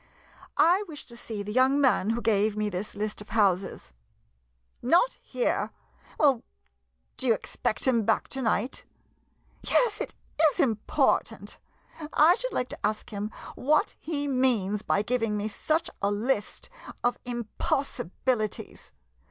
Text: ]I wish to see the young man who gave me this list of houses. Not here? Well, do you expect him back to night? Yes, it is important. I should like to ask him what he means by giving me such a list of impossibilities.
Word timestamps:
]I 0.57 0.83
wish 0.87 1.05
to 1.05 1.15
see 1.15 1.43
the 1.43 1.51
young 1.53 1.79
man 1.79 2.09
who 2.09 2.23
gave 2.23 2.57
me 2.57 2.69
this 2.71 2.95
list 2.95 3.21
of 3.21 3.29
houses. 3.29 3.93
Not 4.81 5.13
here? 5.21 5.69
Well, 6.17 6.41
do 7.17 7.27
you 7.27 7.35
expect 7.35 7.85
him 7.85 8.03
back 8.03 8.27
to 8.29 8.41
night? 8.41 8.83
Yes, 9.61 10.01
it 10.01 10.15
is 10.53 10.59
important. 10.59 11.59
I 12.13 12.33
should 12.33 12.51
like 12.51 12.69
to 12.69 12.83
ask 12.83 13.11
him 13.11 13.29
what 13.53 13.93
he 13.99 14.27
means 14.27 14.81
by 14.81 15.03
giving 15.03 15.37
me 15.37 15.47
such 15.47 15.87
a 16.01 16.09
list 16.09 16.71
of 17.03 17.19
impossibilities. 17.23 18.91